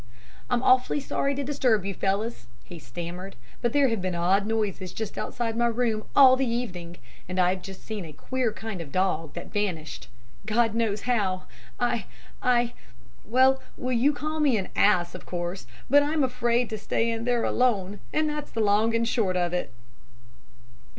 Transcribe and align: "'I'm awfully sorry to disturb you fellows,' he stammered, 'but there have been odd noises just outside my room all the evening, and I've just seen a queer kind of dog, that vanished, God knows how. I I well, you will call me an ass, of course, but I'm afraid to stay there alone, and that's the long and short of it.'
"'I'm 0.49 0.63
awfully 0.63 0.99
sorry 0.99 1.35
to 1.35 1.43
disturb 1.43 1.85
you 1.85 1.93
fellows,' 1.93 2.47
he 2.63 2.79
stammered, 2.79 3.35
'but 3.61 3.71
there 3.71 3.89
have 3.89 4.01
been 4.01 4.15
odd 4.15 4.47
noises 4.47 4.93
just 4.93 5.15
outside 5.15 5.55
my 5.55 5.67
room 5.67 6.05
all 6.15 6.35
the 6.35 6.49
evening, 6.49 6.97
and 7.29 7.39
I've 7.39 7.61
just 7.61 7.83
seen 7.85 8.03
a 8.03 8.11
queer 8.11 8.51
kind 8.51 8.81
of 8.81 8.91
dog, 8.91 9.35
that 9.35 9.53
vanished, 9.53 10.07
God 10.47 10.73
knows 10.73 11.01
how. 11.01 11.43
I 11.79 12.07
I 12.41 12.73
well, 13.25 13.61
you 13.77 14.11
will 14.11 14.17
call 14.17 14.39
me 14.39 14.57
an 14.57 14.69
ass, 14.75 15.13
of 15.13 15.27
course, 15.27 15.67
but 15.87 16.01
I'm 16.01 16.23
afraid 16.23 16.71
to 16.71 16.79
stay 16.79 17.15
there 17.19 17.43
alone, 17.43 17.99
and 18.11 18.27
that's 18.27 18.49
the 18.49 18.59
long 18.59 18.95
and 18.95 19.07
short 19.07 19.37
of 19.37 19.53
it.' 19.53 19.71